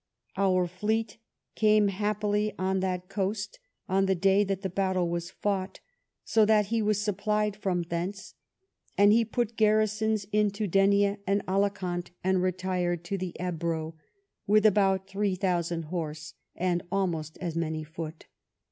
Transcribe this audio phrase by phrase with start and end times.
[0.35, 1.19] Our fleet
[1.53, 5.79] came happily on that coast on the day that the battle was fought;
[6.25, 8.33] so he was supplied from thence,
[8.97, 13.93] and he put garrisons into Denia and Alicant, and retired to the Ebro,
[14.47, 18.25] with about three thousand horse, and almost as many foot.